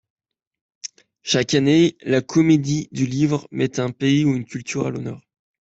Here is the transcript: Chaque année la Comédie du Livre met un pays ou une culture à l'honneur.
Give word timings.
Chaque 1.21 1.53
année 1.53 1.95
la 2.01 2.21
Comédie 2.23 2.89
du 2.91 3.05
Livre 3.05 3.47
met 3.51 3.79
un 3.79 3.91
pays 3.91 4.25
ou 4.25 4.33
une 4.35 4.45
culture 4.45 4.87
à 4.87 4.89
l'honneur. 4.89 5.21